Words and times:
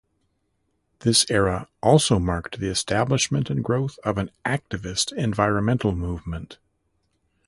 This 1.01 1.29
era 1.29 1.67
also 1.83 2.17
marked 2.17 2.59
the 2.59 2.71
establishment 2.71 3.51
and 3.51 3.63
growth 3.63 3.99
of 4.03 4.17
an 4.17 4.31
activist 4.43 5.13
environmental 5.13 5.91
movement. 5.91 6.57